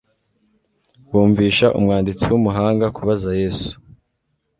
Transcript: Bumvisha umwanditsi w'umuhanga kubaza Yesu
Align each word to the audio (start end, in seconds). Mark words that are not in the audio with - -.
Bumvisha 1.11 1.67
umwanditsi 1.77 2.25
w'umuhanga 2.31 2.85
kubaza 2.95 3.29
Yesu 3.41 3.71